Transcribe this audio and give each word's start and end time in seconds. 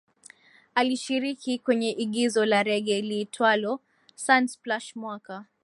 Alishiriki 0.75 1.59
kwenye 1.59 1.91
igizo 1.91 2.45
la 2.45 2.63
rege 2.63 3.01
liitwalo 3.01 3.79
Sunsplash 4.15 4.95
mwaka 4.95 5.45